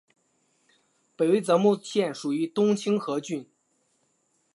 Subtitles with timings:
[1.15, 3.47] 北魏绎幕县属于东清河郡。